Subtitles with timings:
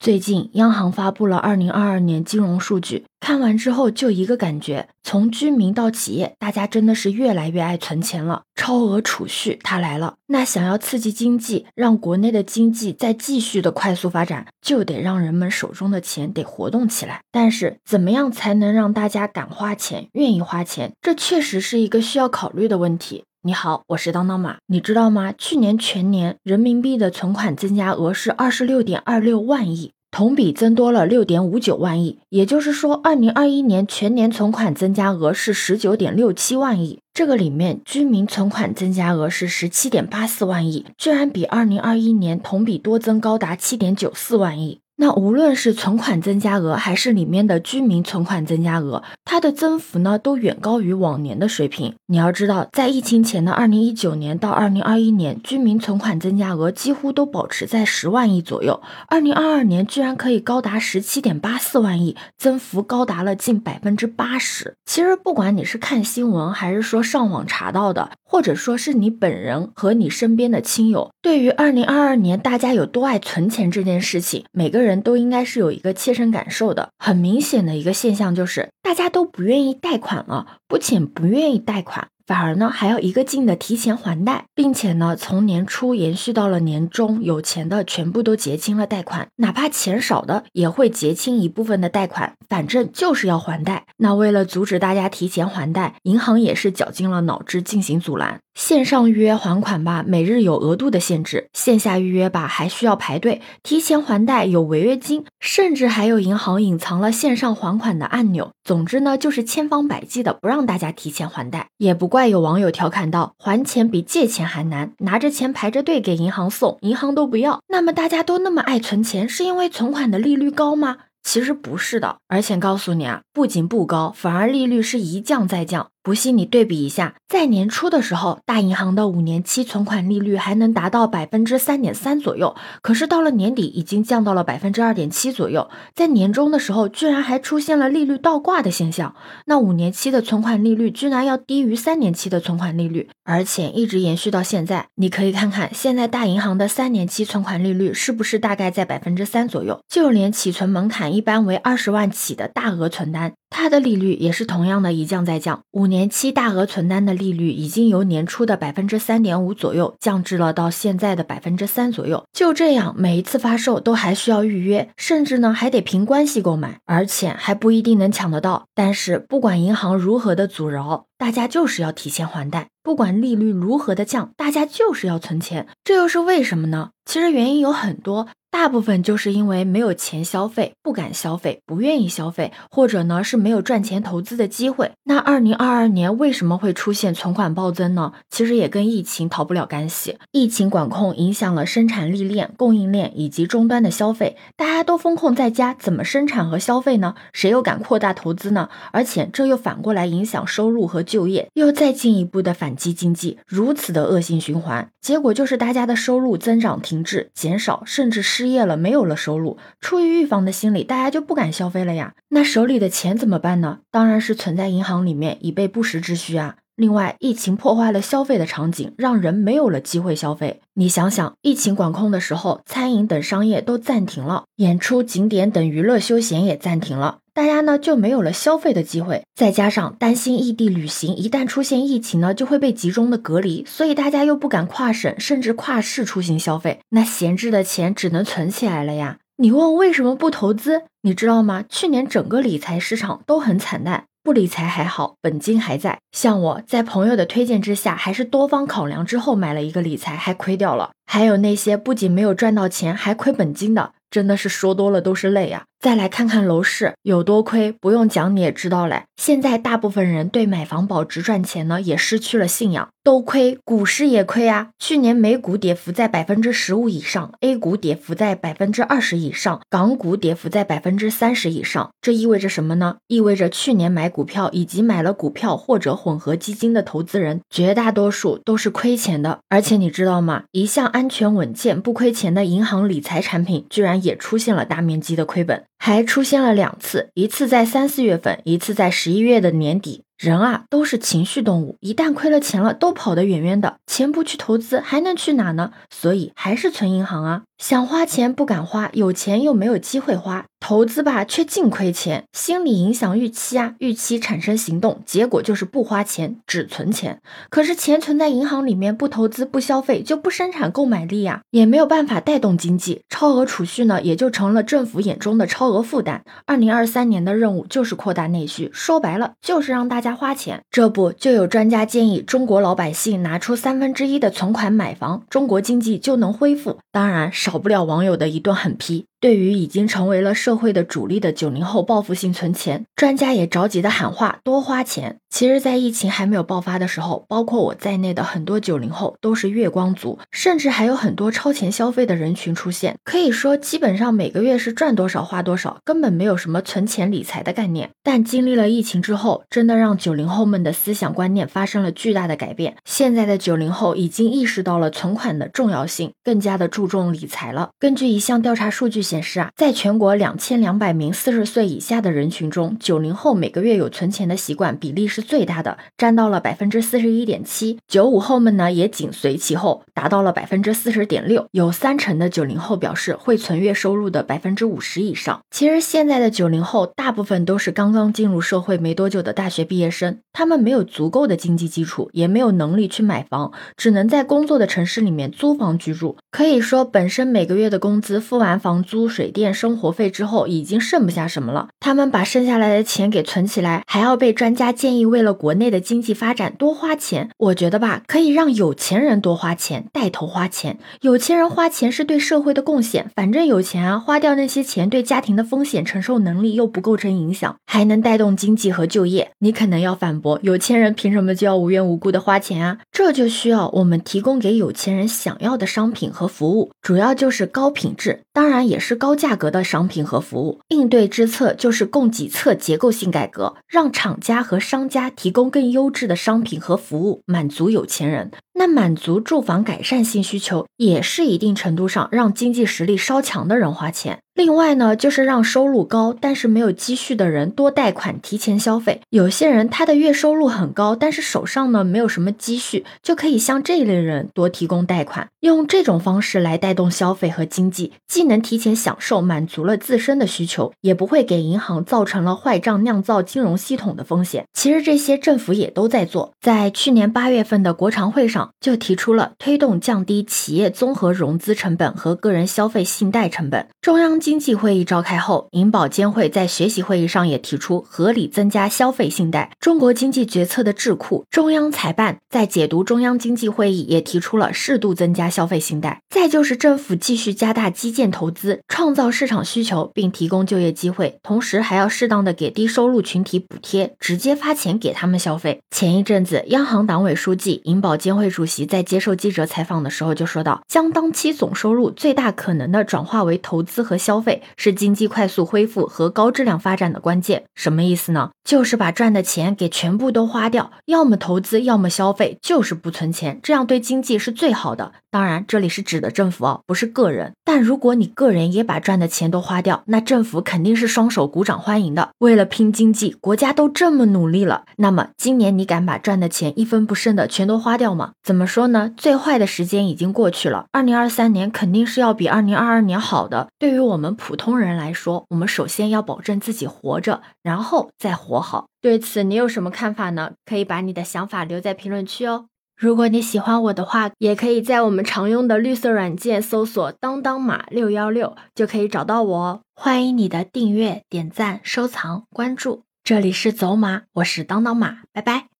[0.00, 8.44] 最近央行发布了二零二二年金融数据，看完之后就一个感觉，从居民到企业，大家真的是越来越爱存钱了。
[8.54, 17.20] 超额储蓄它来了，那想要刺激经济，让国内的经济再继续的快速发展，就得让人们手中的钱得活动起来。
[17.30, 20.94] 但是怎么样才能让大家敢花钱、愿意花钱？
[21.02, 23.24] 这确实是一个需要考虑的问题。
[23.42, 24.58] 你好，我是当当马。
[24.66, 25.32] 你知道吗？
[25.32, 32.18] 去年全年人民币的存款增加额是二十六点二六万亿，同比增多了六点五九万亿。
[32.28, 36.98] 也就是说，二零二一年全年存款增加额是十九点六七万亿。
[37.14, 44.80] 这个里面，居民存款增加额是十七点八四万亿，居然比二零二一年同比多增高达七点九四万亿。
[45.00, 51.94] 那无论是存款增加额，还是里面的居民存款增加额，它的增幅呢，都远高于往年的水平。
[52.08, 58.82] 你要知道，在疫情前的二零一九年到二零二一年，居民存款增加额几乎都保持在十万亿左右。
[59.08, 64.74] 二零二二年居然可以高达十七点八四万亿，增幅高达了近百分之八十。
[64.84, 74.89] 其实，不管你是看新闻，还是说上网查到的，或者说是你本人和你身边的亲友，对于二零二二年大家有多爱存钱这件事情，每个人。
[74.90, 82.08] 人都应该是有一个切身感受的，很明显的一个现象就是，大家都不愿意贷款了，不仅不愿意贷款。
[82.26, 93.84] 反而呢，还要一个劲的提前还贷，并且呢，从年初延续到了年终，有钱的全部都结清了贷款，哪怕钱少的也会结清一部分的贷款，反正就是要还贷。
[93.96, 98.38] 那为了阻止大家提前还贷，银行也是绞尽了脑汁进行阻拦。
[98.60, 103.40] 线上预约还款吧，每日有额度的限制；线下预约吧，还需要排队。
[103.62, 108.52] 提前还贷有违约金，甚至还有银行隐藏了线上还款的按钮。
[108.62, 112.28] 总之呢，就是千方百计的不让大家提前还贷，也不怪。
[112.28, 117.62] 有网友调侃道：“还钱比借钱还难，拿着钱排着队给银行送，银行都不要。
[117.68, 120.98] 那么大家都那么爱存钱，是因为存款的利率高吗？
[121.22, 139.14] 其实不是的，而且告诉你啊，不仅不高，反而利率是一降再降。”不信你对比一下，在年初的时候，大银行的五年期存款利率还能达到百分之三点三左右，可是到了年底已经降到了百分之二点七左右，在年终的时候居然还出现了利率倒挂的现象，
[139.44, 144.86] 那五年期的存款利率居然要低于三年期的存款利率，而且一直延续到现在。
[144.94, 153.29] 你可以看看现在大银行的三年期存款利率是不是大概在百分之三左右，就连起存门槛一般为二十万起的大额存单。
[153.50, 162.24] 它的利率也是同样的一降再降，五年期大额存单的利率已经由年初的百分之三点五左右降至了到现在的百分之三左右。
[162.32, 168.66] 就这样，每一次发售都还需要预约，甚至呢还得凭关系购买，而且还不一定能抢得到。
[168.74, 175.66] 但是不管银行如何的阻挠，大家就是要提前还贷；不管利率如何的降，大家就是要存钱。
[175.84, 176.90] 这又是为什么呢？
[177.04, 178.28] 其实原因有很多。
[178.50, 184.90] 大部分就是因为没有钱消费，不敢消费，不愿意消费，或者呢是没有赚钱投资的机会。
[185.04, 188.12] 那二零二二年为什么会出现存款暴增呢？
[188.28, 190.18] 其实也跟疫情逃不了干系。
[190.32, 197.14] 疫情管控影响了生产力链、供应链以及终端的消费，大家都封控在家，怎么生产和消费呢？
[197.32, 198.68] 谁又敢扩大投资呢？
[198.90, 208.39] 而且这又反过来影响收入和就业，又再进一步的反击经济，如此的恶性循环，结果就是大家的收入增长停滞、减少，甚至是。
[208.40, 212.14] 失业了，没有了收入，出于预防的心理，大家就不敢消费了呀。
[212.30, 213.80] 那手里的钱怎么办呢？
[213.90, 216.56] 当然是存在银行里面，以备不时之需啊。
[216.74, 220.62] 另外，疫情破坏了消费的场景，让人没有了机会消费。
[220.72, 227.18] 你想想，疫情管控的时候，餐饮等商业都暂停了，演出、景点等娱乐休闲也暂停了。
[227.40, 239.16] 大家呢就没有了消费的机会，再加上担心异地旅行一旦出现疫情呢就会被集中的隔离，所以大家又不敢跨省甚至跨市出行消费，那闲置的钱只能存起来了呀。
[239.38, 240.82] 你问为什么不投资？
[241.00, 241.64] 你知道吗？
[241.66, 245.98] 去年整个理财市场都很惨淡，不理财还好，本金还在。
[246.12, 250.90] 像我在朋友的推荐之下，还是多方考量之后买了一个理财，还亏掉了。
[251.06, 253.92] 还有那些不仅没有赚到钱，还亏本金的。
[254.10, 255.64] 真的是说多了都是泪呀！
[255.80, 259.04] 再来看看楼市有多亏，不用讲你也知道嘞。
[259.16, 264.70] 现在大部分人对买房保值赚钱呢，也失去了信仰，都亏，股市也亏啊。
[264.78, 271.90] 去年美股跌幅在百分之十五以上，A 股跌幅在百分之二十以上，港股跌幅在百分之三十以上。
[272.02, 272.96] 这意味着什么呢？
[273.06, 279.40] 意味着去年买股票以及买了股票或者混合基金的投资人，绝大多数都是亏钱的。
[279.48, 280.44] 而且你知道吗？
[280.52, 284.00] 一向安全稳健、不亏钱的银行理财产品，居然。
[284.00, 290.04] 也出现了大面积的亏本，还出现了两次，一次在三四月份，一次在十一月的年底。
[290.20, 293.78] 人啊都是情绪动物，一旦亏了钱了，都跑得远远的。
[293.86, 295.72] 钱不去投资，还能去哪呢？
[295.88, 297.44] 所以还是存银行啊。
[297.56, 307.20] 想花钱不敢花，有钱又没有机会花，投资吧却净亏钱，心理影响预期啊，预期产生行动，结果就是不花钱只存钱。
[307.48, 316.22] 可是钱存在银行里面，不投资不消费就不生产购买力呀，也没有办法带动经济，超额储蓄呢也就成了政府眼中的超额负担。
[316.46, 320.62] 二零二三年的任务就是扩大内需，说白了就是让大家花钱。
[320.70, 326.78] 这不就有专家建议中国老百姓拿出三分之一的存款买房，中国经济就能恢复。
[326.90, 327.30] 当然。
[327.32, 329.06] 少不了网友的一顿狠批。
[329.20, 335.18] 对于已经成为了社会的主力的九零后报复性存钱，专家也着急的喊话多花钱。
[335.28, 342.96] 其实，在疫情还没有爆发的时候，包括我在内的很多九零后都是月光族，甚至还有很多超前消费的人群出现。
[343.04, 347.90] 可以说，基本上每个月是赚多少花多少，根本没有什么存钱理财的概念。
[348.02, 352.76] 但经历了疫情之后，真的让九零后们的思想观念发生了巨大的改变。
[352.84, 357.70] 现在的九零后已经意识到了存款的重要性，更加的注重理财了。
[357.78, 365.24] 根据一项调查数据显示啊，在全国两千两百名四十岁以下的人群中，九零后每个月有存钱的习惯比例是。
[365.30, 375.40] 最大的占到了百分之四十一点七，九五后们呢也紧随其后，达到了百分之四十点六，有三成的九零后表示会存月收入的百分之五十以上。
[375.52, 386.16] 其实现在的九零后大部分都是刚刚进入社会没多久的大学毕业生，他们没有足够的经济基础，也没有能力去买房，只能在工作的城市里面租房居住。
[386.30, 391.68] 可以说，本身每个月的工资付完房租、水电、生活费之后，已经剩不下什么了。
[391.80, 395.04] 他们把剩下来的钱给存起来，还要被专家建议。
[395.04, 400.78] 为了国内的经济发展多花钱，我觉得吧，可以让有钱人多花钱，带头花钱。
[401.00, 409.32] 有钱人花钱是对社会的贡献，反正有钱啊，花掉那些钱对家庭的风险承受能力又不构成影响，还能带动经济和就业。
[409.40, 412.78] 你可能要反有钱人凭什么就要无缘无故的花钱啊？
[412.90, 420.60] 这就需要我们提供给有钱人想要的商品和服务，主要就是高品质，当然也是高价格的商品和服务。
[420.68, 425.10] 应对之策就是供给侧结构性改革，让厂家和商家。
[425.20, 428.30] 提供更优质的商品和服务，满足有钱人。
[428.54, 434.20] 那满足住房改善性需求，也是一定程度上让经济实力稍强的人花钱。
[434.40, 439.02] 另外呢，就是让收入高但是没有积蓄的人多贷款提前消费。
[439.10, 454.46] 有些人他的月收入很高，但是手上呢没有什么积蓄，就可以向这一类人多提供贷款，用这种方式来带动消费和经济，既能提前享受，满足了自身的需求，也不会给银行造成了坏账，酿造金融系统的风险。
[454.54, 463.68] 其实这些政府也都在做，在去年八月份的国常会上就提出了推动降低企业综合融资成本和个人消费信贷成本。
[463.82, 469.50] 中央经经济会议召开后，银保监会在学习会议上也提出合理增加消费信贷。
[469.58, 476.00] 中国经济决策的智库中央财办在解读中央经济会议也提出了适度增加消费信贷。
[476.08, 485.60] 再就是政府继续加大基建投资，创造市场需求，并提供就业机会，同时还要适当的给低收入群体补贴，直接发钱给他们消费。
[485.72, 494.42] 前一阵子，央行党委书记、银保监会主席在接受记者采访的时候就说到，将当期总收入最大可能的转化为投资和消费。
[494.56, 498.30] 是经济快速恢复和高质量发展的关键，什么意思呢？
[498.44, 504.92] 就是把赚的钱给全部都花掉，要么投资，要么消费，就是不存钱，这样对经济是最好的。
[505.10, 507.32] 当然，这里是指的政府哦，不是个人。
[507.44, 512.10] 但如果你个人也把赚的钱都花掉，那政府肯定是双手鼓掌欢迎的。
[512.18, 518.12] 为了拼经济，国家都这么努力了，那么今年你敢把赚的钱一分不剩的全都花掉吗？
[518.22, 518.92] 怎么说呢？
[518.96, 523.48] 最坏的时间已经过去了，二零二三年肯定是要比二零二二年好的。
[523.58, 528.64] 对于我我们普通人来说，我们首先要保证自己活着，然后再活好。
[528.80, 530.32] 对此，你有什么看法呢？
[530.46, 532.46] 可以把你的想法留在评论区哦。
[532.78, 539.60] 如果你喜欢我的话，也可以在我们常用的绿色软件搜索“当当马六幺六”，就可以找到我哦。
[539.74, 542.84] 欢迎你的订阅、点赞、收藏、关注。
[543.04, 545.48] 这里是走马，我是当当马，拜拜。